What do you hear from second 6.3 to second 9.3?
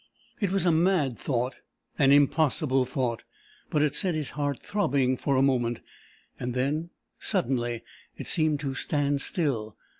And then suddenly it seemed to stand